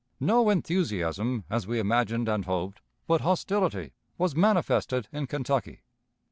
No 0.19 0.49
enthusiasm, 0.49 1.43
as 1.47 1.67
we 1.67 1.77
imagined 1.77 2.27
and 2.27 2.45
hoped, 2.45 2.81
but 3.05 3.21
hostility, 3.21 3.93
was 4.17 4.35
manifested 4.35 5.07
in 5.13 5.27
Kentucky. 5.27 5.81